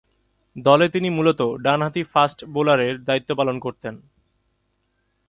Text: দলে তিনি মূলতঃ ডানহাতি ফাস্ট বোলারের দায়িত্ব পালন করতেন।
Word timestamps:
দলে 0.55 0.87
তিনি 0.89 1.09
মূলতঃ 1.09 1.47
ডানহাতি 1.61 2.03
ফাস্ট 2.03 2.45
বোলারের 2.45 2.95
দায়িত্ব 3.03 3.29
পালন 3.35 3.59
করতেন। 3.59 3.95